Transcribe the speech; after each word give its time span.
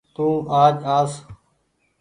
تو 0.15 0.25
آج 0.63 0.75
آس 0.99 1.13